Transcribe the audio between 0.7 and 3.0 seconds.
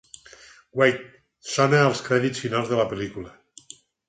"Wait" sona als crèdits finals de la